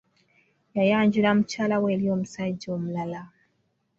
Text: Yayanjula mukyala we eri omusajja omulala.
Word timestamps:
Yayanjula 0.77 1.29
mukyala 1.37 1.75
we 1.83 1.89
eri 1.95 2.05
omusajja 2.15 2.67
omulala. 2.75 3.21